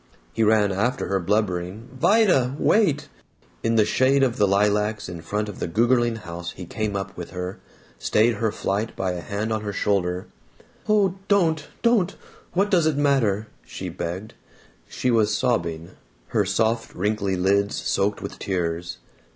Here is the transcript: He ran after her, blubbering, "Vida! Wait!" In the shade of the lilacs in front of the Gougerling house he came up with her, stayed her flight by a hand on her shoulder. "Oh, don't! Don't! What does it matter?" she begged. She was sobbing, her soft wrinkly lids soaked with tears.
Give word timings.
He 0.33 0.41
ran 0.41 0.71
after 0.71 1.09
her, 1.09 1.19
blubbering, 1.19 1.87
"Vida! 1.93 2.55
Wait!" 2.57 3.07
In 3.61 3.75
the 3.75 3.85
shade 3.85 4.23
of 4.23 4.37
the 4.37 4.47
lilacs 4.47 5.07
in 5.07 5.21
front 5.21 5.47
of 5.47 5.59
the 5.59 5.67
Gougerling 5.67 6.15
house 6.15 6.53
he 6.53 6.65
came 6.65 6.95
up 6.95 7.15
with 7.15 7.29
her, 7.29 7.59
stayed 7.99 8.37
her 8.37 8.51
flight 8.51 8.95
by 8.95 9.11
a 9.11 9.21
hand 9.21 9.53
on 9.53 9.61
her 9.61 9.71
shoulder. 9.71 10.25
"Oh, 10.89 11.19
don't! 11.27 11.67
Don't! 11.83 12.15
What 12.53 12.71
does 12.71 12.87
it 12.87 12.97
matter?" 12.97 13.49
she 13.63 13.89
begged. 13.89 14.33
She 14.87 15.11
was 15.11 15.37
sobbing, 15.37 15.91
her 16.29 16.45
soft 16.45 16.95
wrinkly 16.95 17.35
lids 17.35 17.75
soaked 17.75 18.23
with 18.23 18.39
tears. 18.39 18.97